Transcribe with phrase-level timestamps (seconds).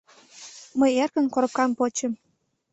[0.79, 2.13] Мый эркын коробкам почым.